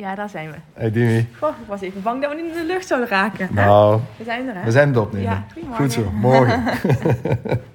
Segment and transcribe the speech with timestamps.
[0.00, 0.56] Ja, daar zijn we.
[0.72, 1.28] Hey Dimi.
[1.38, 3.48] Goh, ik was even bang dat we niet in de lucht zouden raken.
[3.52, 4.64] Nou, We zijn er, hè?
[4.64, 5.30] we zijn het opnemen.
[5.30, 5.84] Ja, goedemorgen.
[5.84, 6.62] Goed zo, morgen.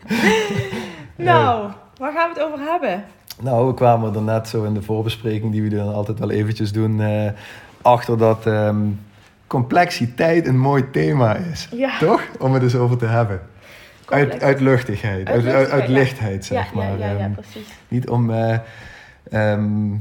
[1.15, 3.03] Nou, waar gaan we het over hebben?
[3.41, 6.71] nou, we kwamen er net zo in de voorbespreking, die we dan altijd wel eventjes
[6.71, 7.29] doen, eh,
[7.81, 8.77] achter dat ehm,
[9.47, 11.69] complexiteit een mooi thema is.
[11.71, 11.97] Ja.
[11.99, 12.21] Toch?
[12.39, 13.41] Om het eens over te hebben.
[14.09, 15.93] Uit, uit luchtigheid, uit, uit, uit luchtigheid, ja.
[15.93, 16.97] lichtheid, zeg maar.
[16.97, 17.67] Ja, ja, ja, Ehm, precies.
[17.87, 18.57] niet om eh,
[19.31, 19.91] ehm,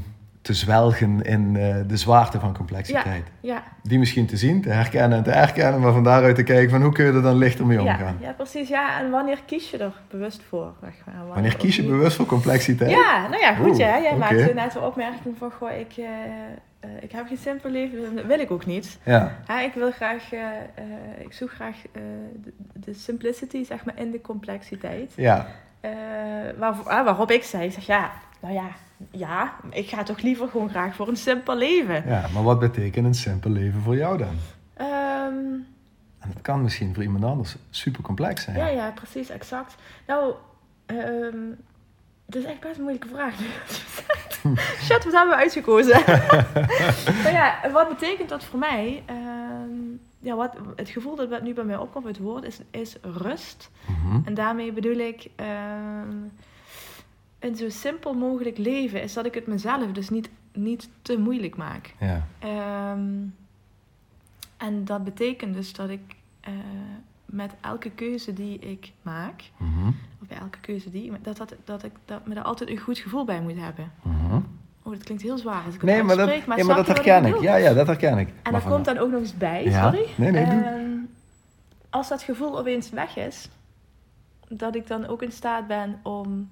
[0.45, 3.27] te zwelgen in eh, de zwaarte van complexiteit.
[3.39, 6.69] Ja, Die misschien te zien, te herkennen en te erkennen, maar van daaruit te kijken
[6.69, 8.17] van hoe kun je er dan lichter mee ja, omgaan.
[8.21, 8.69] ja, precies.
[8.69, 10.73] Ja, en wanneer kies je er bewust voor?
[10.81, 12.91] Zeg maar, Wanneer kies je bewust voor complexiteit?
[12.91, 13.67] Ja, nou ja, goed.
[13.67, 14.01] Oeh, ja.
[14.01, 14.17] Jij oké.
[14.19, 16.05] maakte net de opmerking van, goh, ik, eh,
[16.79, 18.15] eh, ik heb geen simpel leven.
[18.15, 18.99] Dat wil ik ook niet.
[19.03, 19.35] Ja.
[19.47, 20.23] Ja, ik wil graag,
[21.19, 21.75] ik zoek graag
[22.43, 25.13] de, de simplicity, zeg maar, in de complexiteit.
[25.15, 25.47] Ja.
[26.57, 28.11] Waar, ah, waarop ik zei, ik zeg, ja,
[28.45, 28.69] nou ja,
[29.11, 32.03] ja, ik ga toch liever gewoon graag voor een simpel leven.
[32.07, 34.35] ja, maar wat betekent een simpel leven voor jou dan?
[34.73, 35.53] Ehm,
[36.19, 38.57] En dat kan misschien voor iemand anders super complex zijn.
[38.57, 39.75] Ja, ja, precies, exact.
[40.07, 40.33] Nou,
[40.85, 41.51] ehm
[42.25, 43.35] het is echt best een moeilijke vraag.
[44.85, 46.01] Shit, wat hebben we uitgekozen?
[47.23, 49.03] maar ja, wat betekent dat voor mij?
[49.05, 49.69] Ehm,
[50.19, 53.71] ja, wat, het gevoel dat nu bij mij opkomt het woord is, is rust.
[53.87, 54.19] Mhm.
[54.25, 56.13] En daarmee bedoel ik ehm,
[57.45, 59.01] een zo simpel mogelijk leven.
[59.01, 61.93] Is dat ik het mezelf dus niet, niet te moeilijk maak.
[61.99, 62.27] ja.
[62.39, 63.09] Ehm,
[64.57, 66.53] en dat betekent dus dat ik eh,
[67.25, 69.87] met elke keuze die ik maak, Mhm.
[70.21, 72.97] of bij elke keuze die, dat, dat, dat ik dat me daar altijd een goed
[72.97, 73.91] gevoel bij moet hebben.
[74.01, 74.35] Mhm.
[74.83, 76.87] Oh, dat klinkt heel zwaar als ik het Nee, maar dat, uitspreek, ja, maar dat
[76.87, 77.39] herken ik.
[77.41, 78.27] Ja, ja, dat herken ik.
[78.43, 79.83] En Maar van- komt dan ook nog eens bij, Ja.
[79.91, 80.05] sorry.
[80.15, 80.43] Nee, nee.
[80.43, 80.89] Ehm,
[81.89, 83.49] als dat gevoel opeens weg is,
[84.47, 86.49] dat ik dan ook in staat ben om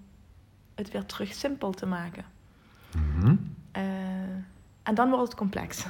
[0.75, 2.25] het weer terug simpel te maken.
[3.71, 3.83] Eh,
[4.83, 5.85] en dan wordt het complex.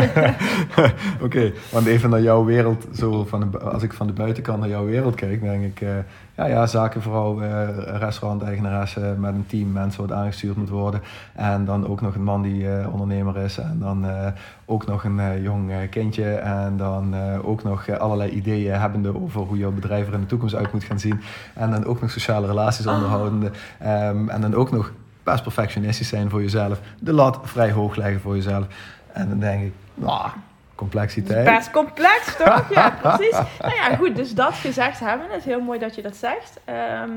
[1.24, 4.68] Oké, want even naar jouw wereld, zo van de, als ik van de buitenkant naar
[4.68, 5.88] jouw wereld kijk, denk ik, eh,
[6.36, 7.68] ja, ja, zakenvrouw, eh
[7.98, 11.02] restauranteigenaresse met een team mensen wat aangestuurd moet worden.
[11.32, 13.58] En dan ook nog een man die eh, ondernemer is.
[13.58, 14.26] En dan eh,
[14.70, 16.34] ook nog een eh, jong eh, kindje.
[16.34, 20.20] En dan eh, ook nog eh, allerlei ideeën hebbende over hoe jouw bedrijf er in
[20.20, 21.20] de toekomst uit moet gaan zien.
[21.54, 23.50] En dan ook nog sociale relaties onderhoudende.
[23.78, 24.92] Ehm, en dan ook nog
[25.30, 26.80] best perfectionistisch zijn voor jezelf.
[27.00, 28.66] De lat vrij hoog leggen voor jezelf.
[29.12, 30.30] En dan denk ik, nou,
[30.74, 31.44] complexiteit.
[31.44, 32.68] Best complex, toch?
[32.74, 33.38] Ja, precies.
[33.60, 36.60] Nou ja, goed, dus dat gezegd hebben, het is heel mooi dat je dat zegt.
[36.64, 37.10] Ehm,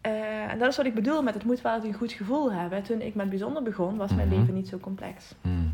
[0.00, 2.82] eh, en dat is wat ik bedoel met het moet wel een goed gevoel hebben.
[2.82, 4.38] Toen ik met bijzonder begon, was mijn Mhm.
[4.38, 5.34] leven niet zo complex.
[5.40, 5.72] Mm,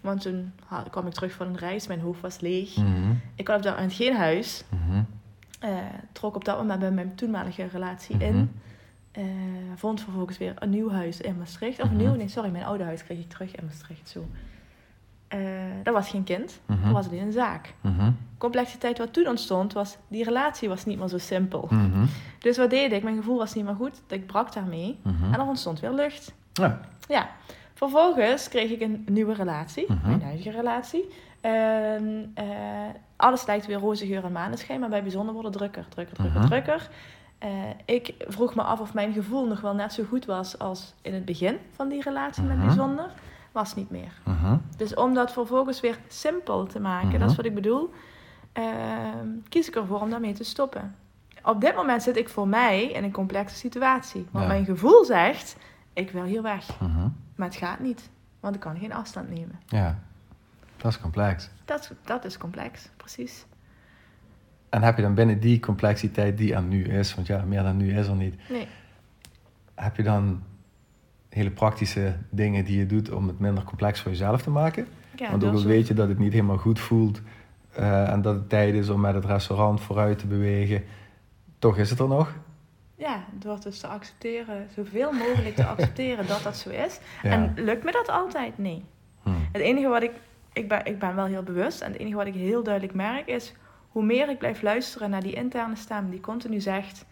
[0.00, 0.52] Want toen
[0.90, 2.76] kwam ik terug van een reis, mijn hoofd was leeg.
[2.76, 4.64] mhm, Ik had op dat moment geen huis.
[4.68, 5.02] mhm,
[5.60, 5.70] Eh,
[6.12, 8.24] trok op dat moment bij mijn toenmalige relatie Mhm.
[8.24, 8.60] in.
[9.12, 9.22] Eh,
[9.74, 11.80] vond vervolgens weer een nieuw huis in Maastricht.
[11.80, 12.02] Of een Mhm.
[12.04, 14.08] nieuw, nee, sorry, mijn oude huis kreeg ik terug in Maastricht.
[14.08, 14.26] Zo.
[15.28, 15.40] Eh
[15.82, 16.82] dat was geen kind, Mhm.
[16.84, 17.74] dat was alleen een zaak.
[17.80, 21.66] mhm, Complexiteit wat toen ontstond, was die relatie was niet meer zo simpel.
[21.70, 22.04] mhm,
[22.38, 23.02] Dus wat deed ik?
[23.02, 24.02] Mijn gevoel was niet meer goed.
[24.08, 24.98] Ik brak daarmee.
[25.02, 25.32] mhm.
[25.32, 26.34] En er ontstond weer lucht.
[26.52, 26.80] Ja.
[27.08, 27.28] Ja.
[27.74, 30.06] Vervolgens kreeg ik een nieuwe relatie, Mhm.
[30.06, 31.08] mijn huidige relatie.
[31.40, 32.46] En, eh,
[33.16, 36.48] alles lijkt weer roze geur en maneschijn, maar bij bijzonder worden drukker, drukker, drukker, Mhm.
[36.48, 36.90] drukker.
[37.42, 37.48] Eh,
[37.84, 41.14] ik vroeg me af of mijn gevoel nog wel net zo goed was als in
[41.14, 42.66] het begin van die relatie met Mhm.
[42.66, 43.10] bijzonder.
[43.52, 44.12] Was niet meer.
[44.24, 44.56] Mhm.
[44.76, 47.18] Dus om dat vervolgens weer simpel te maken, Mhm.
[47.18, 47.92] dat is wat ik bedoel,
[48.52, 50.94] ehm, kies ik ervoor om daarmee te stoppen.
[51.44, 54.26] Op dit moment zit ik voor mij in een complexe situatie.
[54.30, 54.50] Want Ja.
[54.50, 55.56] mijn gevoel zegt,
[55.92, 56.80] ik wil hier weg.
[56.80, 57.08] Mhm.
[57.34, 58.10] Maar het gaat niet,
[58.40, 59.60] want ik kan geen afstand nemen.
[59.66, 59.98] Ja,
[60.76, 61.50] dat is complex.
[61.64, 63.44] Dat, dat is complex, precies.
[64.72, 67.76] En heb je dan binnen die complexiteit die er nu is, want ja, meer dan
[67.76, 68.66] nu is er niet, Nee.
[69.74, 70.42] heb je dan
[71.28, 74.86] hele praktische dingen die je doet om het minder complex voor jezelf te maken?
[75.16, 77.20] Ja, Want ook al weet je dat het niet helemaal goed voelt
[77.72, 80.84] eh, en dat het tijd is om met het restaurant vooruit te bewegen,
[81.58, 82.34] toch is het er nog.
[82.96, 87.00] Ja, door dus te accepteren, zoveel mogelijk te accepteren dat dat zo is.
[87.22, 87.30] Ja.
[87.30, 88.58] En lukt me dat altijd?
[88.58, 88.84] Nee.
[89.22, 89.30] Hm.
[89.52, 90.12] Het enige wat ik,
[90.52, 93.26] ik ben, ik ben wel heel bewust en het enige wat ik heel duidelijk merk
[93.26, 93.52] is
[93.92, 97.04] hoe meer ik blijf luisteren naar die interne stem die continu zegt: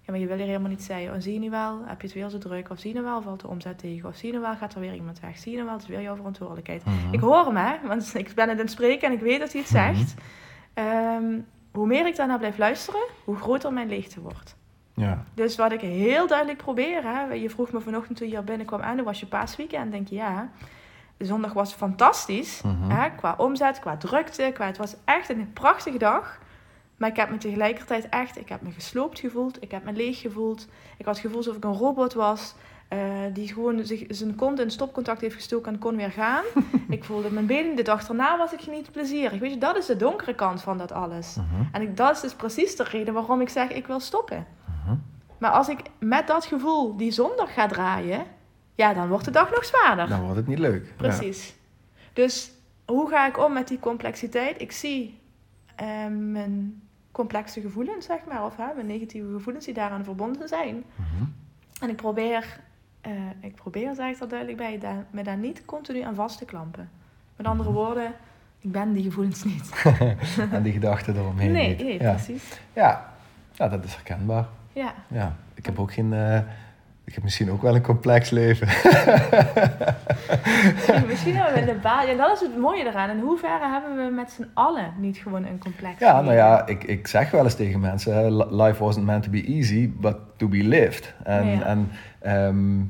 [0.00, 1.08] Ja, maar je wil hier helemaal niet zijn.
[1.08, 2.70] En zie je nu wel, heb je het weer zo druk?
[2.70, 4.08] Of zie je nu wel, valt de omzet tegen?
[4.08, 5.38] Of zie je nu wel, gaat er weer iemand weg?
[5.38, 6.84] Zie je nu wel, het is weer jouw verantwoordelijkheid.
[6.84, 7.12] Mhm.
[7.12, 9.52] Ik hoor hem, hè, want ik ben het aan het spreken en ik weet dat
[9.52, 10.14] hij het zegt.
[10.74, 11.38] Ehm,
[11.72, 14.56] hoe meer ik daarnaar blijf luisteren, hoe groter mijn leegte wordt.
[14.94, 15.24] Ja.
[15.34, 18.80] Dus wat ik heel duidelijk probeer, hè, je vroeg me vanochtend toen je hier binnenkwam
[18.80, 19.92] aan, hoe was je paasweekend?
[19.92, 20.50] Denk je ja.
[21.16, 22.90] De zondag was fantastisch, Mhm.
[22.90, 26.38] hè, qua omzet, qua drukte, qua, het was echt een prachtige dag.
[26.96, 30.20] Maar ik heb me tegelijkertijd echt, ik heb me gesloopt gevoeld, ik heb me leeg
[30.20, 30.66] gevoeld.
[30.98, 32.54] Ik had het gevoel alsof ik een robot was,
[32.88, 32.98] eh,
[33.32, 36.42] die gewoon zich, zijn kont in stopcontact heeft gestoken en kon weer gaan.
[36.88, 39.40] ik voelde mijn benen, de dag daarna was ik niet plezierig.
[39.40, 41.34] Weet je, dat is de donkere kant van dat alles.
[41.36, 41.62] Mhm.
[41.72, 44.46] En ik, dat is dus precies de reden waarom ik zeg, ik wil stoppen.
[44.84, 44.96] Mhm.
[45.38, 48.24] Maar als ik met dat gevoel die zondag ga draaien,
[48.74, 50.08] ja, dan wordt de dag nog zwaarder.
[50.08, 50.86] Dan wordt het niet leuk.
[50.86, 50.92] Ja.
[50.96, 51.54] Precies.
[52.12, 52.50] Dus
[52.84, 54.60] hoe ga ik om met die complexiteit?
[54.60, 55.18] Ik zie
[55.74, 56.82] eh, mijn
[57.12, 60.84] complexe gevoelens, zeg maar, of hè, mijn negatieve gevoelens die daaraan verbonden zijn.
[60.96, 61.24] Mhm.
[61.80, 62.60] En ik probeer,
[63.00, 66.38] eh, ik probeer, zeg ik er duidelijk bij, daar, me daar niet continu aan vast
[66.38, 66.90] te klampen.
[67.36, 67.78] Met andere Mhm.
[67.78, 68.12] woorden,
[68.58, 69.84] ik ben die gevoelens niet.
[70.52, 71.52] en die gedachten eromheen.
[71.52, 71.78] nee, niet.
[71.78, 72.10] nee, ja.
[72.12, 72.60] precies.
[72.72, 73.12] Ja.
[73.52, 74.46] ja, dat is herkenbaar.
[74.72, 74.94] Ja.
[75.08, 76.12] Ja, ik heb ook geen.
[76.12, 76.38] eh,
[77.04, 78.66] ik heb misschien ook wel een complex leven.
[80.74, 82.06] Misschien, misschien hebben we de baas.
[82.06, 83.10] Ja, dat is het mooie eraan.
[83.10, 86.36] In hoeverre hebben we met z'n allen niet gewoon een complex Ja, nou leven?
[86.36, 90.16] ja, ik, ik zeg wel eens tegen mensen: life wasn't meant to be easy, but
[90.36, 91.14] to be lived.
[91.24, 91.62] En, Ja.
[91.62, 92.80] en, ehm,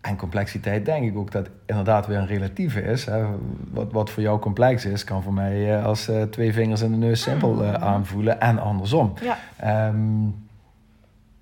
[0.00, 3.04] en complexiteit denk ik ook dat inderdaad weer een relatieve is.
[3.04, 3.24] Hè.
[3.70, 6.90] Wat, wat voor jou complex is, kan voor mij eh, als eh, twee vingers in
[6.90, 7.82] de neus simpel eh, Mhm.
[7.84, 9.12] aanvoelen en andersom.
[9.22, 9.96] Ja, Ehm,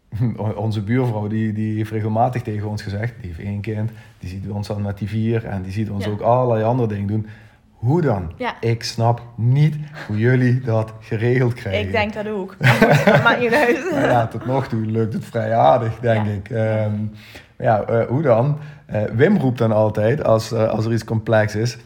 [0.57, 4.49] onze buurvrouw die, die heeft regelmatig tegen ons gezegd, die heeft één kind, die ziet
[4.51, 6.11] ons dan met die vier en die ziet ons Ja.
[6.11, 7.27] ook allerlei andere dingen doen.
[7.77, 8.33] Hoe dan?
[8.37, 8.55] Ja.
[8.61, 9.77] Ik snap niet
[10.07, 11.87] hoe jullie dat geregeld krijgen.
[11.87, 12.57] ik denk dat ook.
[12.59, 13.85] Maar goed, dat maakt niet uit.
[14.11, 16.33] Ja, tot nog toe lukt het vrij aardig, denk Ja.
[16.33, 16.51] ik.
[16.51, 16.93] Ehm,
[17.59, 18.59] ja, eh, hoe dan?
[18.87, 21.79] Eh, Wim roept dan altijd, als, eh, als er iets complex is...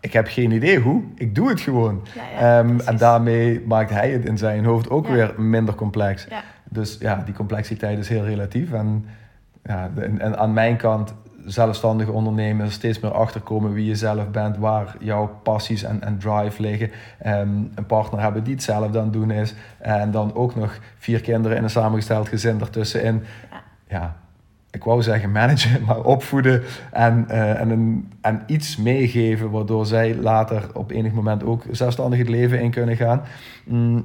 [0.00, 2.02] Ik heb geen idee hoe, ik doe het gewoon.
[2.14, 6.26] Ja, Ehm, en daarmee maakt hij het in zijn hoofd ook weer minder complex.
[6.30, 6.42] Ja.
[6.74, 8.72] Dus ja, die complexiteit is heel relatief.
[8.72, 9.04] En,
[9.64, 14.96] ja, en aan mijn kant, zelfstandige ondernemers, steeds meer achterkomen wie je zelf bent, waar
[15.00, 16.90] jouw passies en, en drive liggen.
[17.18, 19.54] Ehm, een partner hebben die hetzelfde aan het doen is.
[19.78, 23.22] En dan ook nog vier kinderen in een samengesteld gezin ertussenin.
[23.50, 23.62] Ja.
[23.88, 24.16] Ja,
[24.70, 26.62] ik wou zeggen managen, maar opvoeden
[26.92, 32.18] en, eh, en, een, en iets meegeven waardoor zij later op enig moment ook zelfstandig
[32.18, 33.22] het leven in kunnen gaan.
[33.64, 34.04] Mm,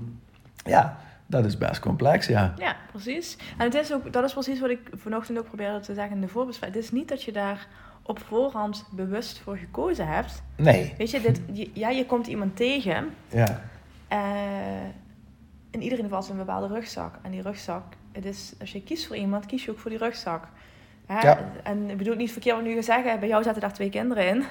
[0.65, 0.97] ja,
[1.29, 2.53] dat is best complex, ja.
[2.57, 3.37] Ja, precies.
[3.57, 6.21] En het is ook, dat is precies wat ik vanochtend ook probeerde te zeggen in
[6.21, 6.75] de voorbespreking.
[6.75, 7.67] Het is niet dat je daar
[8.03, 10.43] op voorhand bewust voor gekozen hebt.
[10.55, 13.61] Nee, Weet je, dit, je- ja, je komt iemand tegen ja.
[15.71, 17.15] en iedereen heeft altijd een bepaalde rugzak.
[17.21, 19.99] En die rugzak, het is, als je kiest voor iemand, kies je ook voor die
[19.99, 20.47] rugzak.
[21.13, 21.19] Hè?
[21.27, 21.37] Ja.
[21.63, 23.89] En ik bedoel het niet verkeerd wat nu ga zeggen, bij jou zaten daar twee
[23.89, 24.35] kinderen in.
[24.35, 24.43] In,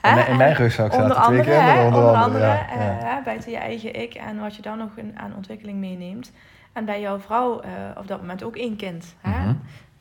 [0.00, 0.14] Hè?
[0.14, 2.46] mijn- in mijn En- rugzak Onder zaten twee andere, kinderen, hè, onder, onder andere.
[2.50, 2.98] andere, ja, ja.
[3.00, 6.32] eh, hè, buiten je eigen ik en wat je dan nog aan ontwikkeling meeneemt.
[6.72, 9.14] En bij jouw vrouw eh, op dat moment ook één kind.
[9.20, 9.40] Hè?
[9.40, 9.54] Mhm,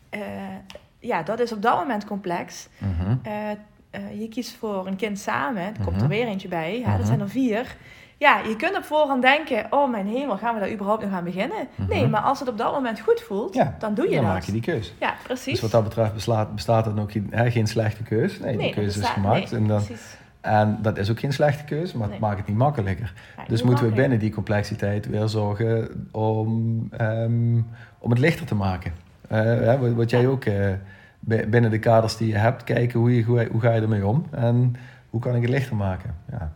[0.10, 0.20] Eh,
[1.00, 2.68] ja, dat is op dat moment complex.
[2.78, 3.16] mhm.
[4.18, 6.04] Je kiest voor een kind samen, er komt Mhm.
[6.04, 6.90] er weer eentje bij, hè?
[6.90, 6.98] Mhm.
[6.98, 7.76] dat zijn er vier.
[8.20, 11.24] Ja, je kunt op voorhand denken, oh mijn hemel, gaan we daar überhaupt nog aan
[11.24, 11.68] beginnen?
[11.76, 11.90] Mhm.
[11.90, 14.34] Nee, maar als het op dat moment goed voelt, Ja, dan doe je Dan dat.
[14.34, 14.94] maak je die keus.
[15.00, 15.52] Ja, precies.
[15.52, 18.40] Dus wat dat betreft bestaat, bestaat er ook geen, hè, geen slechte keus.
[18.40, 19.52] Nee, die dat keuze is gemaakt.
[19.52, 19.82] nee, en, dan,
[20.42, 22.20] en dat is ook geen slechte keuze, maar het Nee.
[22.30, 23.14] maakt het niet makkelijker.
[23.38, 27.56] Ja, Dus niet moeten we binnen die complexiteit weer zorgen om, ehm,
[28.00, 28.92] om het lichter te maken.
[29.28, 30.66] Eh, hè, wat, wat jij ook eh,
[31.20, 34.06] bi- binnen de kaders die je hebt, kijken hoe, je, hoe, hoe ga je ermee
[34.08, 34.76] om en
[35.10, 36.16] hoe kan ik het lichter maken.
[36.32, 36.52] Ja.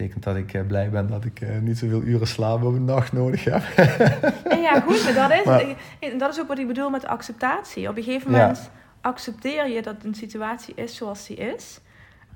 [0.00, 3.44] Betekent dat ik eh, blij ben dat ik eh, niet zoveel uren slaap nacht nodig
[3.44, 3.62] heb.
[4.44, 5.64] En ja, goed, maar dat is, Maar-
[6.00, 7.88] en dat is ook wat ik bedoel met acceptatie.
[7.88, 8.38] Op een gegeven Ja.
[8.38, 11.80] moment accepteer je dat een situatie is zoals die is.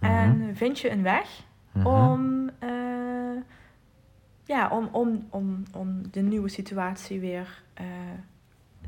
[0.00, 1.28] En vind je een weg
[1.72, 1.86] Mhm.
[1.86, 2.68] om, eh,
[4.44, 7.84] ja, om, om, om, om de nieuwe situatie weer eh,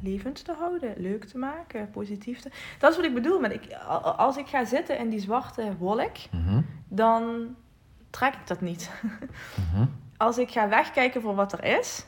[0.02, 2.50] levend te houden, leuk te maken, positief te...
[2.78, 3.40] Dat is wat ik bedoel.
[3.40, 3.72] Met ik,
[4.16, 6.60] als ik ga zitten in die zwarte wolk, Mhm.
[6.88, 7.54] dan
[8.16, 8.90] trek ik dat niet.
[9.72, 9.86] Mhm.
[10.16, 12.06] Als ik ga wegkijken voor wat er is,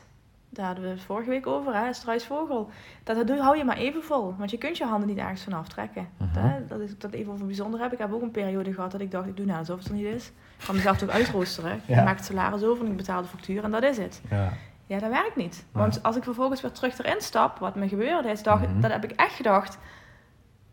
[0.49, 2.69] daar hadden we het vorige week over, hè, struisvogel.
[3.03, 5.41] Dat, dat doe, hou je maar even vol, want je kunt je handen niet ergens
[5.41, 6.09] van aftrekken.
[6.17, 6.67] Mhm.
[6.67, 7.91] Dat is dat even over bijzonder heb.
[7.93, 9.93] Ik heb ook een periode gehad dat ik dacht, ik doe nou alsof het er
[9.93, 10.27] niet is.
[10.57, 11.75] Ik kan mezelf toch uitroosteren.
[11.75, 12.03] Ik Ja.
[12.03, 14.21] maak het salaris over en ik betaal de factuur en dat is het.
[14.29, 14.49] Ja.
[14.85, 15.65] Ja, dat werkt niet.
[15.71, 18.79] Want als ik vervolgens weer terug erin stap, wat me gebeurde is, dacht, Mhm.
[18.81, 19.77] dat heb ik echt gedacht,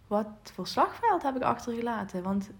[0.07, 2.23] wat voor slagveld heb ik achtergelaten?
[2.23, 2.50] Want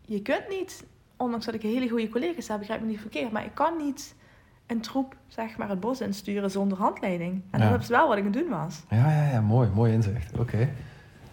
[0.00, 0.84] je kunt niet,
[1.16, 4.14] ondanks dat ik hele goede collega's heb, begrijp me niet verkeerd, maar ik kan niet
[4.66, 7.42] een troep, zeg maar, het bos insturen zonder handleiding.
[7.50, 7.70] En Ja.
[7.70, 8.82] dat is wel wat ik aan het doen was.
[8.90, 10.38] Ja, ja, ja, mooi, mooi inzicht.
[10.38, 10.56] Oké.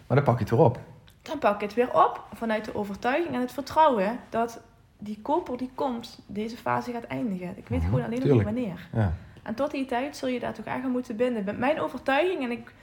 [0.07, 0.79] Maar dan pak je het weer op.
[1.21, 4.61] Dan pak ik het weer op vanuit de overtuiging en het vertrouwen dat
[4.97, 7.53] die koper die komt, deze fase gaat eindigen.
[7.57, 8.87] Ik weet Mhm, gewoon alleen nog niet wanneer.
[8.93, 9.13] Ja.
[9.43, 11.43] En tot die tijd zul je daar toch echt aan moeten binden.
[11.43, 12.73] Met mijn overtuiging, en ik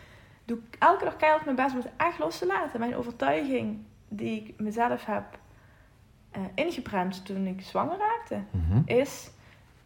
[0.45, 2.80] doe elke dag keihard mijn best om het echt los te laten.
[2.80, 3.78] Mijn overtuiging
[4.09, 5.25] die ik mezelf heb
[6.31, 8.81] eh, ingeprent toen ik zwanger raakte, Mhm.
[8.85, 9.31] is...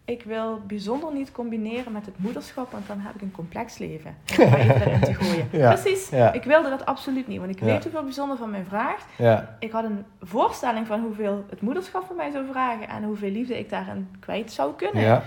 [0.07, 4.17] Ik wil bijzonder niet combineren met het moederschap, want dan heb ik een complex leven.
[4.41, 5.49] Om even erin te gooien.
[5.53, 6.09] Ja, Precies.
[6.09, 6.33] ja.
[6.33, 7.65] Ik wilde dat absoluut niet, want ik Ja.
[7.65, 9.05] weet hoeveel bijzonder van mij vraagt.
[9.19, 9.57] Ja.
[9.59, 13.59] Ik had een voorstelling van hoeveel het moederschap van mij zou vragen en hoeveel liefde
[13.59, 15.23] ik daarin kwijt zou kunnen.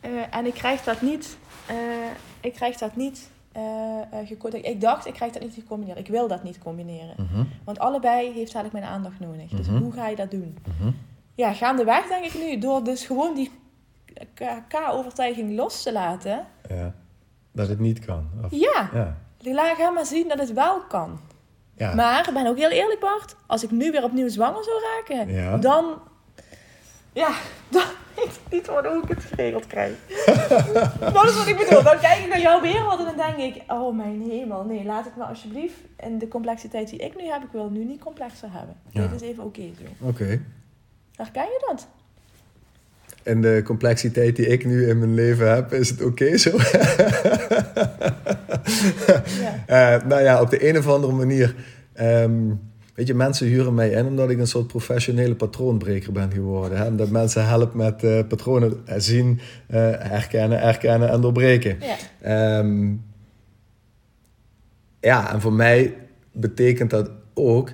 [0.00, 1.74] Eh, en ik krijg dat niet, eh,
[2.40, 3.30] ik krijg dat niet
[4.24, 4.74] gecombineerd.
[4.74, 5.98] Ik dacht, ik krijg dat niet gecombineerd.
[5.98, 7.14] Ik wil dat niet combineren.
[7.16, 7.44] Mhm.
[7.64, 9.50] Want allebei heeft eigenlijk mijn aandacht nodig.
[9.50, 9.76] Dus Mhm.
[9.82, 10.58] hoe ga je dat doen?
[10.78, 10.90] Mhm.
[11.34, 13.50] Ja, gaandeweg denk ik nu, door dus gewoon die
[14.68, 16.46] K-overtuiging los te laten.
[16.68, 16.94] Ja.
[17.52, 18.28] Dat het niet kan.
[18.44, 19.16] Of- Ja, Ja.
[19.38, 21.18] laat ga maar zien dat het wel kan.
[21.76, 21.94] Ja.
[21.94, 25.32] Maar, ik ben ook heel eerlijk Bart, als ik nu weer opnieuw zwanger zou raken,
[25.34, 25.56] Ja.
[25.58, 25.84] dan...
[27.12, 27.28] Ja,
[27.70, 27.82] dan
[28.16, 29.92] weet ik niet wat hoe ik het geregeld krijg.
[31.14, 31.82] dat is wat ik bedoel.
[31.82, 33.62] Dan kijk ik naar jouw wereld en dan denk ik...
[33.66, 35.74] Oh mijn hemel, nee, laat het me alsjeblieft...
[35.98, 38.74] in de complexiteit die ik nu heb, ik wil nu niet complexer hebben.
[38.90, 39.06] Ja.
[39.06, 40.06] Dit is even oké zo.
[40.06, 40.40] Oké.
[41.16, 41.86] Herken je dat?
[43.22, 46.50] En de complexiteit die ik nu in mijn leven heb, is het oké zo?
[49.40, 49.94] Ja.
[49.94, 51.54] Eh, nou ja, op de een of andere manier.
[51.92, 52.50] ehm,
[52.94, 56.78] weet je, mensen huren mij in omdat ik een soort professionele patroonbreker ben geworden.
[56.78, 56.94] Hè?
[56.94, 61.78] Dat mensen helpen met eh, patronen eh, zien, eh, herkennen, erkennen en doorbreken.
[61.80, 61.96] Ja.
[62.20, 62.92] Ehm,
[65.00, 65.96] ja, en voor mij
[66.32, 67.72] betekent dat ook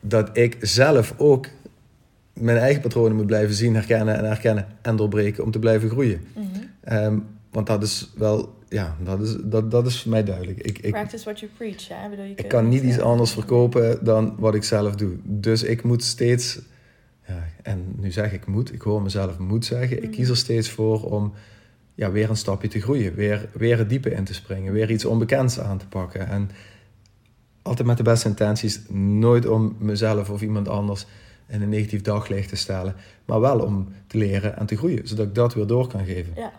[0.00, 1.46] dat ik zelf ook
[2.32, 6.20] mijn eigen patronen moet blijven zien, herkennen en herkennen en doorbreken om te blijven groeien.
[6.32, 6.46] Mhm.
[6.80, 7.18] Ehm,
[7.54, 10.58] want dat is wel, ja, dat is, dat, dat is voor mij duidelijk.
[10.58, 11.88] Ik, ik, Practice what you preach.
[11.88, 12.08] Hè?
[12.08, 15.16] Bedoel, je ik kan niet iets eh, anders verkopen dan wat ik zelf doe.
[15.22, 16.60] Dus ik moet steeds,
[17.26, 20.12] ja, en nu zeg ik moet, ik hoor mezelf moet zeggen, ik Mhm.
[20.12, 21.32] kies er steeds voor om
[21.94, 25.04] ja, weer een stapje te groeien, weer, weer het diepe in te springen, weer iets
[25.04, 26.28] onbekends aan te pakken.
[26.28, 26.50] En
[27.62, 31.06] altijd met de beste intenties, nooit om mezelf of iemand anders
[31.48, 32.94] in een negatief daglicht te stellen,
[33.24, 36.32] maar wel om te leren en te groeien, zodat ik dat weer door kan geven.
[36.36, 36.52] Ja,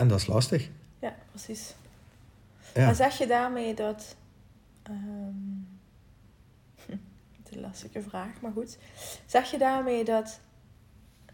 [0.00, 0.68] En dat is lastig.
[0.98, 1.74] ja, precies.
[2.74, 2.84] Ja.
[2.84, 4.16] Maar zeg je daarmee dat.
[4.82, 5.68] ehm
[7.36, 8.78] het is een lastige vraag, maar goed.
[9.26, 10.40] Zeg je daarmee dat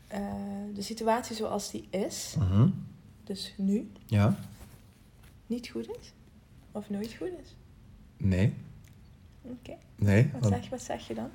[0.06, 0.20] eh,
[0.74, 2.68] de situatie zoals die is, Mhm.
[3.24, 4.36] dus nu, Ja?
[5.46, 6.12] niet goed is?
[6.72, 7.56] Of nooit goed is?
[8.16, 8.54] Nee.
[9.42, 9.76] Oké.
[9.96, 10.28] Nee.
[10.32, 11.28] Wat, want- zeg, wat zeg je dan?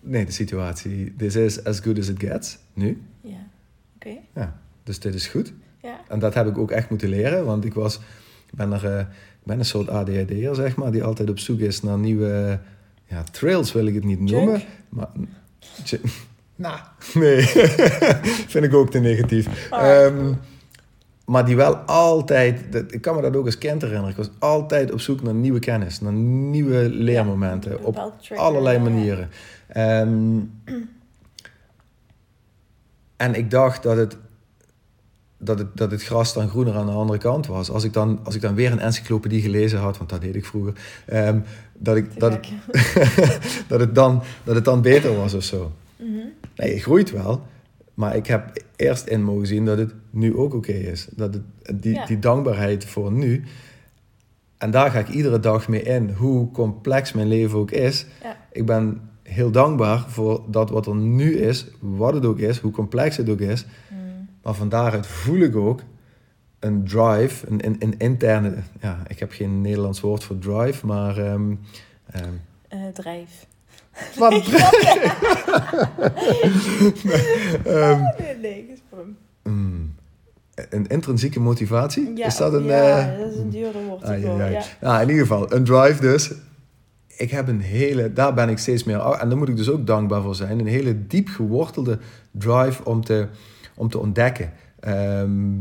[0.00, 1.16] Nee, de situatie.
[1.16, 2.58] This is as good as it gets.
[2.72, 3.02] Nu.
[3.20, 3.46] Ja.
[3.94, 4.16] Oké.
[4.34, 4.60] Ja.
[4.82, 5.52] Dus dit is goed.
[5.82, 6.00] Ja.
[6.08, 7.44] En dat heb ik ook echt moeten leren.
[7.44, 7.94] Want ik was...
[8.46, 10.90] Ik ben, er, eh, ik ben een soort ADHD'er, zeg maar.
[10.90, 12.58] Die altijd op zoek is naar nieuwe...
[13.04, 14.52] Ja, trails wil ik het niet noemen.
[14.58, 14.64] Junk?
[14.88, 15.08] Maar...
[16.56, 16.78] Nou,
[17.14, 17.42] nee.
[18.52, 19.70] Vind ik ook te negatief.
[19.70, 20.04] Ah.
[20.04, 20.32] Ehm,
[21.24, 22.72] maar die wel altijd...
[22.72, 24.10] Dat, ik kan me dat ook als kind herinneren.
[24.10, 26.00] Ik was altijd op zoek naar nieuwe kennis.
[26.00, 27.70] Naar nieuwe leermomenten.
[27.70, 28.82] Ja, op allerlei ja.
[28.82, 29.30] manieren.
[29.68, 30.38] Ehm,
[33.16, 34.16] en ik dacht dat het,
[35.44, 37.70] dat, het, dat het gras dan groener aan de andere kant was.
[37.70, 40.44] Als ik dan, als ik dan weer een encyclopedie gelezen had, want dat deed ik
[40.44, 40.72] vroeger,
[41.06, 41.40] ehm,
[41.78, 42.48] dat, ik, dat, het,
[43.68, 45.72] dat, het dan, dat het dan beter was of zo.
[45.96, 46.10] Mhm.
[46.56, 47.42] Nee, je groeit wel.
[47.94, 51.08] Maar ik heb eerst in mogen zien dat het nu ook oké is.
[51.10, 52.06] Dat het, die, Ja.
[52.06, 53.44] die dankbaarheid voor nu.
[54.58, 58.06] en daar ga ik iedere dag mee in, hoe complex mijn leven ook is.
[58.22, 58.36] Ja.
[58.52, 62.70] Ik ben heel dankbaar voor dat wat er nu is, wat het ook is, hoe
[62.70, 63.66] complex het ook is.
[63.90, 64.01] Mm.
[64.42, 65.80] Maar van daaruit voel ik ook
[66.58, 71.18] een drive, een, een, een interne, ja, ik heb geen Nederlands woord voor drive, maar
[71.18, 71.54] ehm,
[72.10, 72.28] ehm,
[72.68, 73.46] Eh, drijf.
[74.18, 74.32] wat
[77.64, 79.16] Ehm, nee, nee, is voor hem.
[79.42, 79.94] mm,
[80.70, 82.12] een intrinsieke motivatie?
[82.16, 82.64] Ja, is dat een...
[82.64, 84.02] ja, eh, dat is een duurder woord.
[84.02, 84.46] Ah, ja, ja.
[84.46, 84.62] ja.
[84.80, 86.32] Nou, in ieder geval, een drive dus.
[87.16, 89.86] Ik heb een hele, daar ben ik steeds meer, en daar moet ik dus ook
[89.86, 91.98] dankbaar voor zijn, een hele diep gewortelde
[92.30, 93.26] drive om te,
[93.74, 94.52] om te ontdekken.
[94.80, 95.56] Ehm,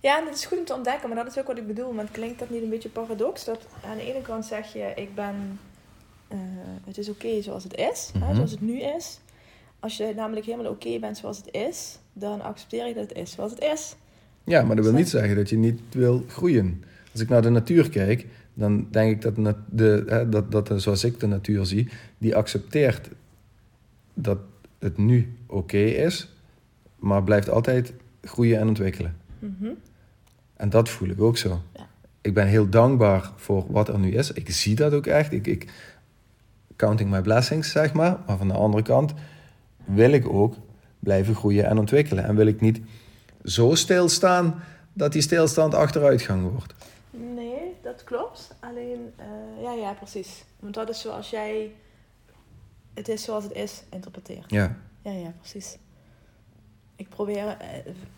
[0.00, 1.92] Ja, en dat is goed om te ontdekken, maar dat is ook wat ik bedoel.
[1.92, 3.44] Maar klinkt dat niet een beetje paradox?
[3.44, 5.34] Dat aan de ene kant zeg je, ik ben,
[6.28, 6.38] eh,
[6.86, 8.34] het is oké zoals het is, hè, Mhm.
[8.34, 9.20] zoals het nu is.
[9.80, 13.30] Als je namelijk helemaal oké bent zoals het is, dan accepteer je dat het is
[13.32, 13.94] zoals het is.
[14.44, 16.84] ja, maar dat wil niet zeggen dat je niet wil groeien.
[17.12, 21.04] Als ik naar de natuur kijk, dan denk ik dat, de, hè, dat, dat zoals
[21.04, 23.08] ik de natuur zie, die accepteert
[24.14, 24.38] dat
[24.78, 26.31] het nu oké is,
[27.02, 27.92] maar blijft altijd
[28.22, 29.16] groeien en ontwikkelen.
[29.38, 29.70] Mhm.
[30.56, 31.60] En dat voel ik ook zo.
[31.74, 31.86] Ja.
[32.20, 34.32] Ik ben heel dankbaar voor wat er nu is.
[34.32, 35.32] Ik zie dat ook echt.
[35.32, 35.72] Ik, ik
[36.76, 38.18] counting my blessings, zeg maar.
[38.26, 39.12] Maar van de andere kant
[39.84, 40.56] wil ik ook
[40.98, 42.24] blijven groeien en ontwikkelen.
[42.24, 42.80] En wil ik niet
[43.44, 46.74] zo stilstaan dat die stilstand achteruitgang wordt.
[47.10, 48.54] Nee, dat klopt.
[48.60, 50.44] Alleen, eh, ja, ja, precies.
[50.60, 51.72] Want dat is zoals jij,
[52.94, 54.50] het is zoals het is, interpreteert.
[54.50, 55.76] Ja, Ja, ja, precies.
[57.02, 57.56] Ik probeer,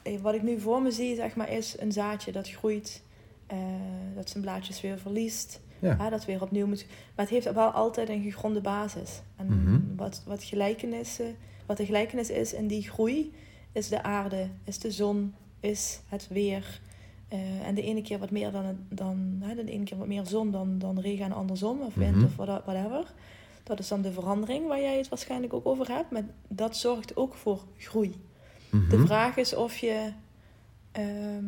[0.02, 3.02] eh, wat ik nu voor me zie, zeg maar, is een zaadje dat groeit,
[3.46, 3.58] eh,
[4.14, 6.10] dat zijn blaadjes weer verliest, ja.
[6.10, 6.86] dat weer opnieuw moet.
[6.88, 9.20] Maar het heeft wel altijd een gegronde basis.
[9.36, 9.80] En Mhm.
[9.96, 11.36] wat, wat, gelijkenissen,
[11.66, 13.32] wat de gelijkenis is in die groei,
[13.72, 16.80] is de aarde, is de zon, is het weer.
[17.28, 20.50] Eh, en de ene keer wat meer dan, dan de ene keer wat meer zon
[20.50, 22.24] dan, dan regen en andersom, of wind Mhm.
[22.24, 23.12] of what- whatever.
[23.62, 26.10] Dat is dan de verandering waar jij het waarschijnlijk ook over hebt.
[26.10, 28.14] Maar dat zorgt ook voor groei.
[28.88, 29.06] De Mhm.
[29.06, 30.12] vraag is of je
[30.92, 31.44] ehm,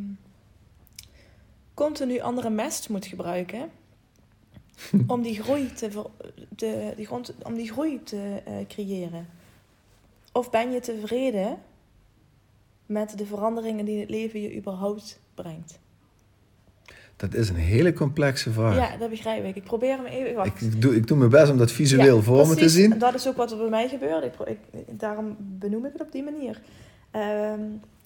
[1.75, 3.71] continu andere mest moet gebruiken
[5.07, 5.89] om die groei te,
[6.57, 9.27] te, die grond, om die groei te eh, creëren.
[10.33, 11.59] Of ben je tevreden
[12.87, 15.79] met de veranderingen die het leven je überhaupt brengt?
[17.17, 18.77] Dat is een hele complexe vraag.
[18.77, 19.57] Ja, dat begrijp ik.
[19.57, 20.35] Ik probeer hem even...
[20.35, 20.62] Wacht.
[20.62, 22.93] Ik, doe, ik doe mijn best om dat visueel Ja, voor me te zien.
[22.93, 24.25] En dat is ook wat er bij mij gebeurt.
[24.25, 24.59] Ik, ik,
[24.99, 26.61] daarom benoem ik het op die manier.
[27.11, 27.61] Ehm,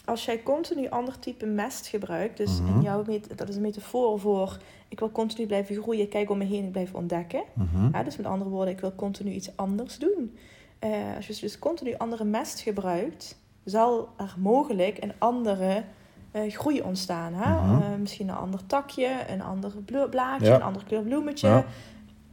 [0.05, 2.75] als jij continu ander type mest gebruikt, dus Mhm.
[2.75, 4.59] in jouw met, dat is een metafoor voor
[4.89, 7.43] ik wil continu blijven groeien, ik kijk om me heen, ik blijf ontdekken.
[7.53, 7.89] Mhm.
[7.93, 10.37] Ja, dus met andere woorden, ik wil continu iets anders doen.
[10.79, 15.85] Eh, als je dus continu andere mest gebruikt, zal er mogelijk een andere
[16.31, 17.33] eh, groei ontstaan.
[17.35, 17.55] Hè?
[17.55, 17.83] Mhm.
[17.83, 19.73] Eh, misschien een ander takje, een ander
[20.11, 20.55] blaadje, Ja.
[20.55, 21.49] een ander kleur bloemetje.
[21.49, 21.65] Ja.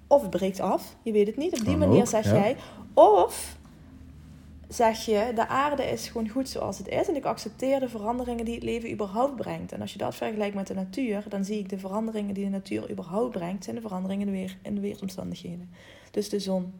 [0.07, 1.59] Of het breekt af, je weet het niet.
[1.59, 2.55] Op die manier zeg jij.
[2.93, 3.57] Of
[4.67, 7.07] zeg je, de aarde is gewoon goed zoals het is.
[7.07, 9.71] En ik accepteer de veranderingen die het leven überhaupt brengt.
[9.71, 12.49] En als je dat vergelijkt met de natuur, dan zie ik de veranderingen die de
[12.49, 15.69] natuur überhaupt brengt, zijn de veranderingen in de, weer, in de weersomstandigheden.
[16.11, 16.73] Dus de zon,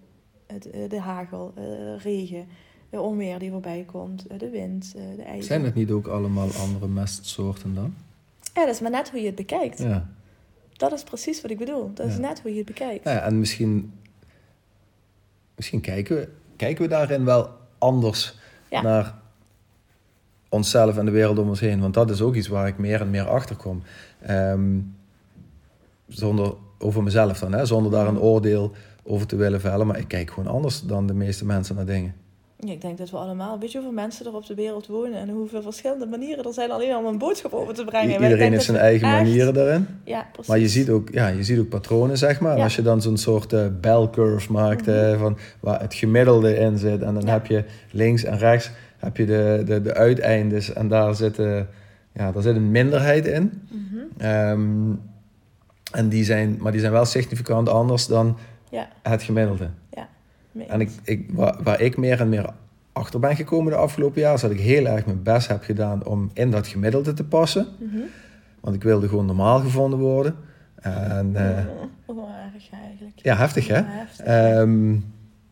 [0.46, 2.48] het, eh, de hagel, eh, de regen,
[2.90, 5.44] de onweer die voorbij komt, eh, de wind, de ijzer.
[5.44, 7.94] Zijn het niet ook allemaal andere mestsoorten dan?
[8.54, 9.80] Ja, dat is maar net hoe je het bekijkt.
[9.80, 10.10] Ja.
[10.74, 11.94] Dat is precies wat ik bedoel.
[11.94, 13.04] Dat is net hoe je het bekijkt.
[13.04, 13.94] Nou ja, en misschien,
[15.56, 18.38] misschien kijken, we, kijken we daarin wel anders
[18.70, 18.82] Ja.
[18.82, 19.14] naar
[20.50, 21.80] onszelf en de wereld om ons heen.
[21.82, 23.82] Want dat is ook iets waar ik meer en meer achter kom.
[24.22, 24.80] Ehm,
[26.08, 27.66] zonder, over mezelf dan, hè?
[27.66, 28.72] zonder daar een oordeel
[29.04, 29.88] over te willen vellen.
[29.88, 32.16] Maar ik kijk gewoon anders dan de meeste mensen naar dingen.
[32.60, 35.20] Ja, ik denk dat we allemaal, weet je hoeveel mensen er op de wereld wonen
[35.20, 38.20] en hoeveel verschillende manieren er zijn alleen om een boodschap over te brengen.
[38.20, 39.88] I- iedereen heeft zijn eigen echt- manieren daarin.
[40.04, 40.48] Ja, precies.
[40.50, 42.56] Maar je ziet ook, ja, je ziet ook patronen, zeg maar.
[42.58, 46.56] En als je dan zo'n soort eh, bell curve maakt, eh, van waar het gemiddelde
[46.58, 47.02] in zit.
[47.02, 47.32] En dan Ja.
[47.32, 50.74] heb je links en rechts heb je de, de, de uiteindes.
[50.74, 51.60] En daar zit, eh,
[52.14, 53.62] ja, daar zit een minderheid in.
[53.70, 53.96] Mhm.
[54.18, 54.92] Ehm,
[55.92, 58.38] en die zijn, maar die zijn wel significant anders dan
[58.70, 59.70] Ja, het gemiddelde.
[60.58, 62.50] Mee En ik, ik, waar, waar ik meer en meer
[62.94, 64.34] achter ben gekomen de afgelopen jaar...
[64.34, 67.68] is dat ik heel erg mijn best heb gedaan om in dat gemiddelde te passen.
[67.80, 67.98] Mhm.
[68.60, 70.36] Want ik wilde gewoon normaal gevonden worden.
[70.82, 71.36] En
[72.06, 72.20] Oh,
[72.56, 73.14] erg eigenlijk.
[73.16, 73.78] ja, heftig hè?
[73.78, 74.26] Ja, heftig.
[74.26, 74.94] Ehm,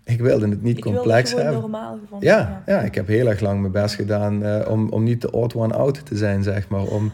[0.04, 1.62] ik wilde het niet ik wilde complex gewoon hebben.
[1.62, 2.30] normaal gevonden.
[2.30, 5.32] Ja, ja, ik heb heel erg lang mijn best gedaan eh, om, om niet de
[5.32, 6.84] odd one out te zijn, zeg maar.
[6.84, 7.12] Om,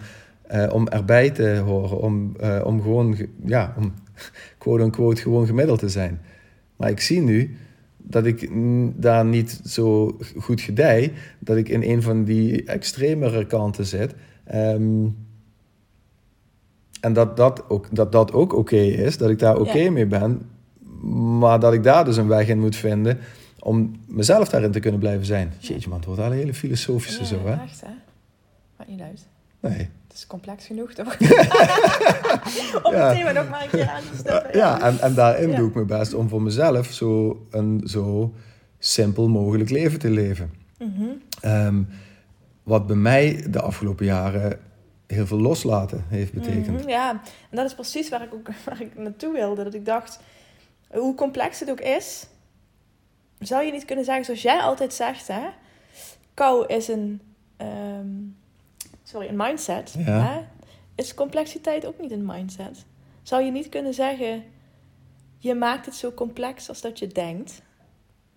[0.48, 2.00] eh, om erbij te horen.
[2.00, 3.94] Om, om gewoon, ge- ja, om
[4.58, 6.20] quote-unquote gewoon gemiddeld te zijn.
[6.76, 7.58] Maar ik zie nu
[8.04, 8.50] dat ik
[9.02, 11.14] daar niet zo goed gedij.
[11.40, 14.14] Dat ik in een van die extremere kanten zit.
[14.44, 15.08] Ehm,
[17.02, 19.92] en dat dat ook, dat dat ook oké is, dat ik daar oké Ja.
[19.92, 20.42] mee ben.
[21.40, 23.18] Maar dat ik daar dus een weg in moet vinden
[23.60, 25.54] om mezelf daarin te kunnen blijven zijn.
[25.60, 27.54] Jeetje man, het wordt al een hele filosofische Ja, zo, hè?
[27.64, 27.88] Echt, hè?
[28.78, 29.28] Maakt niet uit.
[29.60, 29.90] Nee.
[30.12, 31.18] Het is complex genoeg, toch?
[32.84, 33.08] Om Ja.
[33.08, 34.58] het thema nog maar een keer aan te stippen.
[34.58, 38.34] Ja, en, en daarin doe ik mijn best om voor mezelf zo een zo
[38.80, 40.54] simpel mogelijk leven te leven.
[40.78, 41.04] Mhm.
[41.42, 41.84] Ehm,
[42.64, 44.60] wat bij mij de afgelopen jaren
[45.08, 46.80] heel veel loslaten heeft betekend.
[46.80, 47.10] Mhm, ja,
[47.50, 49.64] en dat is precies waar ik, ook, waar ik naartoe wilde.
[49.64, 50.20] Dat ik dacht,
[50.90, 52.28] hoe complex het ook is,
[53.40, 55.42] zou je niet kunnen zeggen zoals jij altijd zegt, hè?
[56.34, 57.22] Kou is een,
[57.58, 58.08] ehm,
[59.12, 59.94] sorry, een mindset.
[59.98, 60.04] Ja.
[60.22, 60.40] Hè?
[60.96, 62.86] Is complexiteit ook niet een mindset?
[63.22, 64.44] Zou je niet kunnen zeggen,
[65.38, 67.62] je maakt het zo complex als dat je denkt?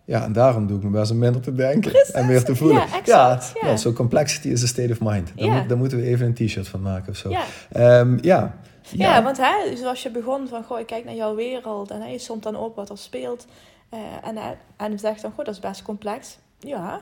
[0.04, 2.10] Ja, en daarom doe ik me best om minder te denken Precies.
[2.10, 2.76] en meer te voelen.
[2.76, 3.68] Ja, exact, ja.
[3.68, 5.32] ja, so complexity is a state of mind.
[5.36, 5.54] Daar, Ja.
[5.58, 7.30] moet- daar moeten we even een t-shirt van maken of zo.
[7.30, 7.42] Ja.
[7.72, 8.58] Ehm, ja.
[8.90, 12.08] Ja, want hè, zoals je begon van, goh, ik kijk naar jouw wereld en hè,
[12.08, 13.46] je somt dan op wat er speelt.
[13.88, 14.36] eh, en,
[14.76, 16.38] en je zegt dan, goh, dat is best complex.
[16.58, 17.00] Ja,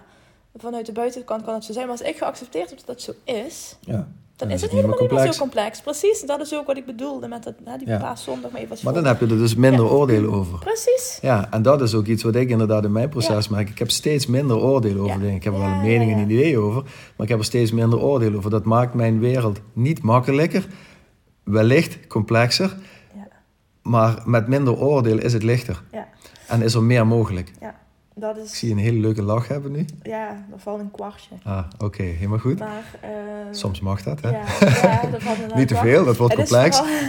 [0.56, 1.86] vanuit de buitenkant kan het zo zijn.
[1.86, 4.08] Maar als ik geaccepteerd heb dat dat zo is, ja.
[4.36, 5.80] dan is het helemaal niet meer zo complex.
[5.80, 7.98] Precies, dat is ook wat ik bedoelde met dat, hè, die Ja.
[7.98, 9.90] paaszondag maar even Maar dan heb je er dus minder Ja.
[9.90, 10.58] oordeel over.
[10.58, 11.18] Precies.
[11.22, 13.68] Ja, en dat is ook iets wat ik inderdaad in mijn proces merk.
[13.68, 15.34] Ik heb steeds minder oordeel over dingen.
[15.34, 16.22] Ik heb er wel een mening en ja.
[16.22, 18.50] een idee over, maar ik heb er steeds minder oordeel over.
[18.50, 20.66] Dat maakt mijn wereld niet makkelijker,
[21.42, 22.76] wellicht complexer,
[23.82, 25.82] maar met minder oordeel is het lichter.
[25.92, 26.08] ja,
[26.48, 27.52] En is er meer mogelijk.
[27.60, 27.80] ja.
[28.14, 29.84] Dat Ik is, zie een hele leuke lach hebben nu.
[30.02, 31.34] ja, er valt een kwartje.
[31.42, 32.58] Ah, oké, helemaal goed.
[32.58, 33.10] Maar, eh,
[33.50, 34.28] Soms mag dat, hè?
[34.30, 34.44] Ja,
[34.82, 36.78] ja, dat valt Niet te veel, dat wordt Het is complex.
[36.78, 37.08] vooral-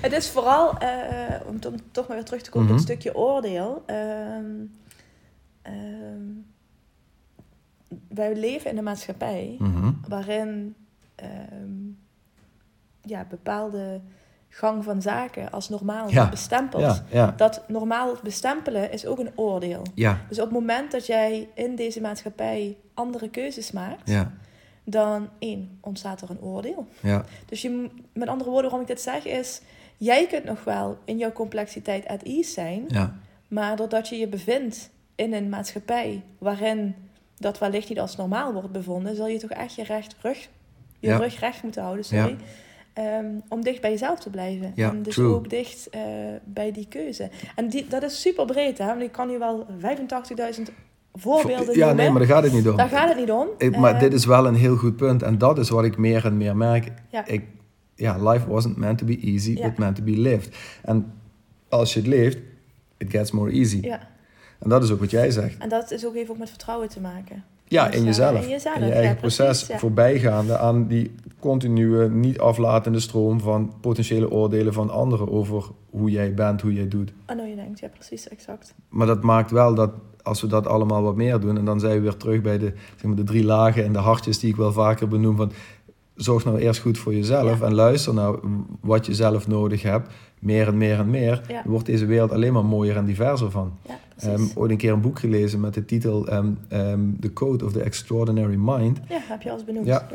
[0.06, 1.58] het is vooral, eh, om
[1.90, 2.82] toch maar weer terug te komen op Mhm.
[2.84, 3.82] het stukje oordeel.
[3.86, 4.44] Ehm,
[5.62, 6.22] ehm,
[8.08, 9.92] wij leven in een maatschappij Mhm.
[10.08, 10.74] waarin
[11.14, 11.72] ehm,
[13.02, 14.00] ja, bepaalde
[14.54, 16.82] gang van zaken als normaal Ja, bestempeld.
[16.82, 19.82] Ja, ja, Dat normaal bestempelen is ook een oordeel.
[20.28, 24.12] Dus op het moment dat jij in deze maatschappij andere keuzes maakt,
[24.84, 26.86] dan één, ontstaat er een oordeel.
[27.00, 29.60] ja, Dus je, met andere woorden, waarom ik dit zeg is...
[29.96, 32.86] Jij kunt nog wel in jouw complexiteit at ease zijn...
[33.48, 36.22] maar doordat je je bevindt in een maatschappij...
[36.38, 36.94] waarin
[37.38, 39.16] dat wellicht niet als normaal wordt bevonden...
[39.16, 40.48] zal je toch echt je, recht, rug,
[40.98, 42.36] je rug recht moeten houden, sorry...
[42.94, 44.72] ehm, om dicht bij jezelf te blijven.
[44.74, 45.34] Ja, en dus true.
[45.34, 46.00] ook dicht eh,
[46.44, 47.28] bij die keuze.
[47.56, 48.86] En die, dat is super breed, hè?
[48.86, 49.66] Want ik kan nu wel
[50.56, 50.62] 85.000
[51.12, 52.76] voorbeelden ja, nee, maar daar gaat het niet om.
[52.76, 53.48] Daar gaat het niet om.
[53.58, 55.22] Ik- maar Eh, dit is wel een heel goed punt.
[55.22, 56.92] En dat is wat ik meer en meer merk.
[57.10, 57.26] Ja.
[57.26, 57.44] Ik,
[57.94, 59.68] ja, life wasn't meant to be easy, Ja.
[59.68, 60.56] but meant to be lived.
[60.82, 61.12] En
[61.68, 62.38] als je het leeft,
[62.98, 63.78] it gets more easy.
[63.82, 64.00] Ja,
[64.58, 65.58] En dat is ook wat jij zegt.
[65.58, 67.44] en dat is ook even ook met vertrouwen te maken.
[67.64, 68.42] Ja, in jezelf.
[68.42, 69.66] in jezelf, In je ja, eigen precies, proces.
[69.66, 69.78] ja.
[69.78, 76.34] Voorbijgaande aan die continue, niet aflatende stroom van potentiële oordelen van anderen over hoe jij
[76.34, 77.12] bent, hoe jij doet.
[77.26, 78.74] Oh, nou je denkt, ja precies, exact.
[78.88, 79.90] Maar dat maakt wel dat
[80.22, 82.72] als we dat allemaal wat meer doen, en dan zijn we weer terug bij de,
[82.96, 85.36] zeg maar, de drie lagen en de hartjes die ik wel vaker benoem.
[85.36, 85.52] Van,
[86.14, 87.66] zorg nou eerst goed voor jezelf Ja.
[87.66, 88.38] en luister nou
[88.80, 90.12] wat je zelf nodig hebt.
[90.38, 91.42] Meer en meer en meer.
[91.48, 91.62] Ja.
[91.62, 93.72] Dan wordt deze wereld alleen maar mooier en diverser van.
[93.88, 93.98] Ja.
[94.18, 97.72] Ehm ooit een keer een boek gelezen met de titel ehm, ehm, The Code of
[97.72, 99.00] the Extraordinary Mind.
[99.08, 99.86] ja, heb je al eens benoemd.
[99.86, 100.06] Ja,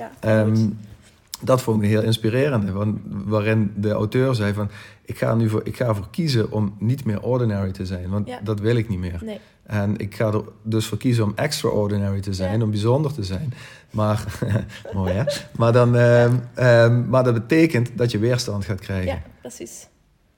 [1.41, 2.69] dat vond ik heel inspirerend.
[2.69, 4.69] Want, waarin de auteur zei van...
[5.05, 8.09] Ik ga, nu voor, ik ga ervoor kiezen om niet meer ordinary te zijn.
[8.09, 9.21] Want dat wil ik niet meer.
[9.25, 12.63] nee, En ik ga er dus voor kiezen om extraordinary te zijn, Ja.
[12.63, 13.53] om bijzonder te zijn.
[13.91, 14.23] Maar,
[14.93, 15.23] mooi hè?
[15.57, 19.05] Maar, dan, ehm, ehm, maar dat betekent dat je weerstand gaat krijgen.
[19.11, 19.87] ja, precies.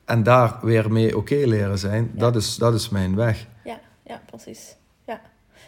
[0.06, 2.20] En daar weer mee oké leren zijn, Ja.
[2.20, 3.48] dat, is, dat is mijn weg.
[3.64, 4.76] Ja, ja, precies.
[5.06, 5.22] Ja.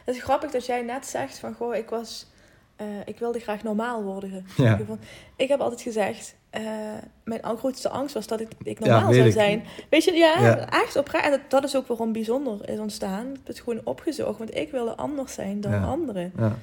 [0.05, 2.31] Het is grappig dat jij net zegt van, goh, ik was...
[2.75, 4.45] eh, ik wilde graag normaal worden.
[4.57, 4.79] Ja.
[5.35, 6.63] Ik heb altijd gezegd, eh,
[7.23, 9.31] mijn grootste angst was dat ik, ik normaal zou ik.
[9.33, 9.63] zijn.
[9.89, 10.69] Weet je, ja, Ja.
[10.69, 11.25] echt oprecht.
[11.25, 13.25] En dat, dat is ook waarom bijzonder is ontstaan.
[13.27, 15.83] Ik heb het gewoon opgezocht, want ik wilde anders zijn dan Ja.
[15.83, 16.31] anderen.
[16.37, 16.55] Ja,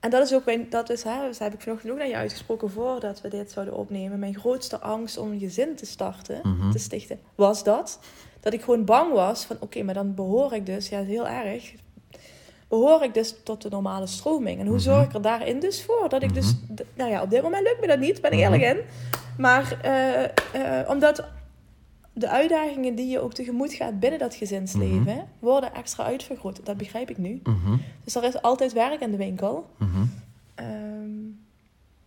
[0.00, 2.16] En dat is ook, mijn, dat is, hè, dat heb ik vanochtend ook naar je
[2.16, 4.18] uitgesproken voordat we dit zouden opnemen.
[4.18, 6.70] Mijn grootste angst om een gezin te starten, Mhm.
[6.70, 7.98] te stichten, was dat.
[8.40, 11.72] Dat ik gewoon bang was van, oké, maar dan behoor ik dus, ja, heel erg,
[12.70, 14.58] behoor ik dus tot de normale stroming.
[14.60, 14.84] En hoe Mhm.
[14.84, 16.08] zorg ik er daarin dus voor?
[16.08, 16.82] Dat ik dus, Mhm.
[16.96, 18.52] nou ja, op dit moment lukt me dat niet, ben ik Mhm.
[18.52, 18.84] eerlijk in.
[19.38, 21.24] Maar eh, eh, omdat
[22.12, 26.60] de uitdagingen die je ook tegemoet gaat binnen dat gezinsleven, worden extra uitvergroot.
[26.66, 27.42] Dat begrijp ik nu.
[28.04, 29.66] Dus er is altijd werk in de winkel.
[30.54, 30.68] Ehm,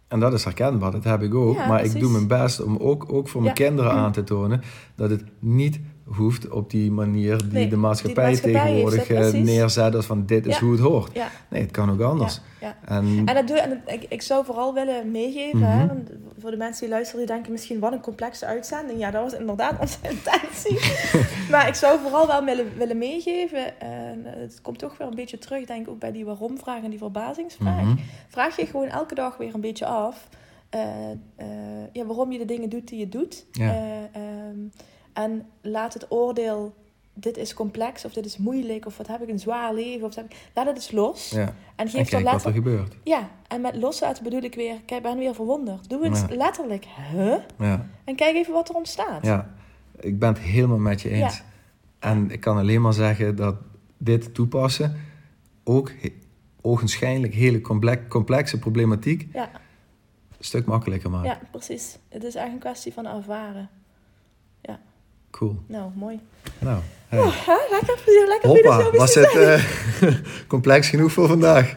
[0.08, 1.56] En dat is herkenbaar, dat heb ik ook.
[1.56, 3.66] Ja, maar ik doe mijn best om ook, ook voor mijn Ja.
[3.66, 4.62] kinderen aan te tonen
[4.96, 9.34] dat het niet hoeft op die manier die Nee, de maatschappij, die de maatschappij tegenwoordig
[9.34, 10.62] eh, neerzet als van dit is Ja.
[10.64, 11.10] hoe het hoort.
[11.14, 11.28] Ja.
[11.50, 12.40] Nee, het kan ook anders.
[12.62, 12.78] Ja, ja.
[12.96, 15.88] En, En, dat doe, en dat- ik, ik zou vooral willen meegeven, hè, Mhm.
[15.88, 19.00] want voor de mensen die luisteren, die denken misschien wat een complexe uitzending.
[19.00, 20.80] Ja, dat was inderdaad onze intentie.
[21.52, 25.16] maar ik zou vooral wel willen, willen meegeven, en eh, het komt toch weer een
[25.16, 27.82] beetje terug, denk ik ook bij die waarom-vraag en die verbazingsvraag.
[27.84, 27.96] Mhm.
[28.28, 30.28] Vraag je gewoon elke dag weer een beetje af
[30.70, 30.80] eh,
[31.92, 33.46] ja, waarom je de dingen doet die je doet.
[33.52, 33.76] Ja.
[35.14, 36.74] En laat het oordeel,
[37.14, 40.08] dit is complex of dit is moeilijk of wat heb ik een zwaar leven.
[40.08, 41.30] Of heb ik, laat het eens los.
[41.30, 41.56] ja.
[41.76, 42.96] En geef er kijk wat er letter, gebeurt.
[43.04, 45.90] ja, en met loslaten bedoel ik weer, kijk, ben weer verwonderd.
[45.90, 46.36] Doe eens Ja.
[46.36, 47.36] letterlijk, huh?
[47.60, 47.88] Ja.
[48.04, 49.26] En kijk even wat er ontstaat.
[49.26, 49.54] ja,
[50.00, 51.38] ik ben het helemaal met je eens.
[51.38, 51.44] Ja.
[52.00, 53.56] En ik kan alleen maar zeggen dat
[53.98, 54.96] dit toepassen
[55.64, 55.92] ook
[56.62, 59.50] ogenschijnlijk hele comple- complexe problematiek Ja,
[60.38, 61.26] een stuk makkelijker maakt.
[61.26, 61.98] ja, precies.
[62.10, 63.70] Het is echt een kwestie van ervaren.
[65.38, 65.56] Cool.
[65.68, 66.20] Nou, mooi.
[66.60, 67.20] Nou, hey.
[67.20, 67.56] Huh?
[67.72, 69.64] Lekker, lekker Hoppa, was het eh,
[70.54, 71.74] complex genoeg voor vandaag?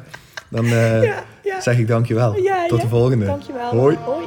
[0.48, 1.60] Dan eh, Ja, ja.
[1.60, 2.36] zeg ik dankjewel.
[2.36, 2.84] Ja, Tot ja.
[2.84, 3.24] de volgende.
[3.24, 3.70] Dankjewel.
[3.70, 3.96] Hoi.
[4.04, 4.24] Hoi.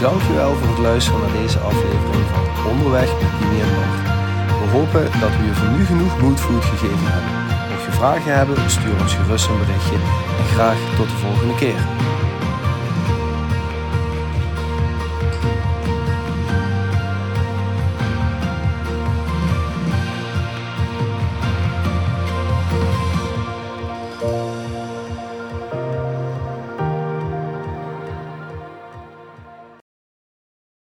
[0.00, 4.02] Dankjewel voor het luisteren naar deze aflevering van Onderweg met Dimi en Bart.
[4.60, 7.32] We hopen dat we je voor nu genoeg moodfood gegeven hebben.
[7.70, 9.98] Mocht je vragen hebben, stuur ons gerust een berichtje
[10.40, 12.03] en graag tot de volgende keer.